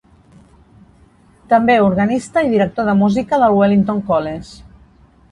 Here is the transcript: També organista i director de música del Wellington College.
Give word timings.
També 1.51 1.75
organista 1.87 2.43
i 2.47 2.49
director 2.53 2.87
de 2.91 2.95
música 3.01 3.39
del 3.43 3.53
Wellington 3.59 4.01
College. 4.09 4.57